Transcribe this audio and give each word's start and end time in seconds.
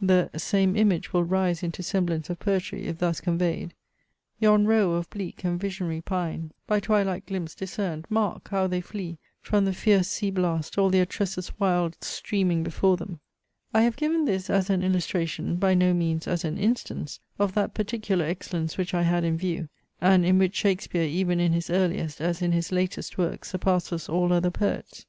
The 0.00 0.30
same 0.36 0.76
image 0.76 1.12
will 1.12 1.24
rise 1.24 1.64
into 1.64 1.82
semblance 1.82 2.30
of 2.30 2.38
poetry 2.38 2.84
if 2.84 2.98
thus 2.98 3.20
conveyed: 3.20 3.74
Yon 4.38 4.64
row 4.64 4.92
of 4.92 5.10
bleak 5.10 5.42
and 5.42 5.58
visionary 5.58 6.00
pines, 6.00 6.52
By 6.68 6.78
twilight 6.78 7.26
glimpse 7.26 7.56
discerned, 7.56 8.06
mark! 8.08 8.50
how 8.50 8.68
they 8.68 8.80
flee 8.80 9.18
From 9.40 9.64
the 9.64 9.72
fierce 9.72 10.06
sea 10.06 10.30
blast, 10.30 10.78
all 10.78 10.90
their 10.90 11.06
tresses 11.06 11.50
wild 11.58 11.96
Streaming 12.04 12.62
before 12.62 12.96
them. 12.96 13.18
I 13.74 13.82
have 13.82 13.96
given 13.96 14.26
this 14.26 14.48
as 14.48 14.70
an 14.70 14.84
illustration, 14.84 15.56
by 15.56 15.74
no 15.74 15.92
means 15.92 16.28
as 16.28 16.44
an 16.44 16.56
instance, 16.56 17.18
of 17.36 17.54
that 17.54 17.74
particular 17.74 18.24
excellence 18.26 18.78
which 18.78 18.94
I 18.94 19.02
had 19.02 19.24
in 19.24 19.36
view, 19.36 19.68
and 20.00 20.24
in 20.24 20.38
which 20.38 20.54
Shakespeare 20.54 21.02
even 21.02 21.40
in 21.40 21.52
his 21.52 21.68
earliest, 21.68 22.20
as 22.20 22.42
in 22.42 22.52
his 22.52 22.70
latest, 22.70 23.18
works 23.18 23.50
surpasses 23.50 24.08
all 24.08 24.32
other 24.32 24.52
poets. 24.52 25.04